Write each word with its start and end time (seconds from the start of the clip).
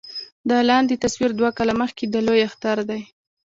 دا 0.49 0.57
لاندې 0.69 1.01
تصوير 1.03 1.31
دوه 1.35 1.49
کاله 1.57 1.73
مخکښې 1.81 2.05
د 2.09 2.15
لوئے 2.25 2.41
اختر 2.47 2.77
دے 2.89 2.99